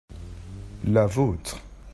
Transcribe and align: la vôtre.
la 0.85 1.05
vôtre. 1.05 1.61